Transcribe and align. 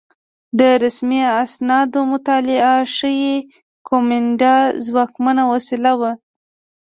د 0.59 0.61
رسمي 0.83 1.21
اسنادو 1.43 1.99
مطالعه 2.13 2.75
ښيي 2.95 3.35
کومېنډا 3.89 4.55
ځواکمنه 4.85 5.43
وسیله 5.53 5.91
وه 5.99 6.11